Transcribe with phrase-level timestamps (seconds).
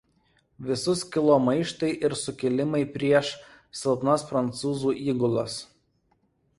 [0.69, 3.31] Visus kilo maištai ir sukilimai prieš
[3.83, 5.65] silpnas prancūzų įgulas.